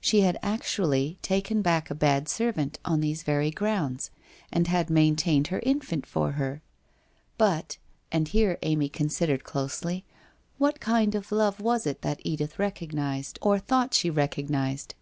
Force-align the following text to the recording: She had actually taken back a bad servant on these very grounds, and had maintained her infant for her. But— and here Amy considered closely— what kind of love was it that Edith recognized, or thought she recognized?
She 0.00 0.22
had 0.22 0.38
actually 0.42 1.18
taken 1.20 1.60
back 1.60 1.90
a 1.90 1.94
bad 1.94 2.26
servant 2.26 2.78
on 2.86 3.02
these 3.02 3.22
very 3.22 3.50
grounds, 3.50 4.10
and 4.50 4.66
had 4.66 4.88
maintained 4.88 5.48
her 5.48 5.60
infant 5.62 6.06
for 6.06 6.32
her. 6.40 6.62
But— 7.36 7.76
and 8.10 8.26
here 8.28 8.56
Amy 8.62 8.88
considered 8.88 9.44
closely— 9.44 10.06
what 10.56 10.80
kind 10.80 11.14
of 11.14 11.30
love 11.30 11.60
was 11.60 11.86
it 11.86 12.00
that 12.00 12.22
Edith 12.24 12.58
recognized, 12.58 13.38
or 13.42 13.58
thought 13.58 13.92
she 13.92 14.08
recognized? 14.08 14.94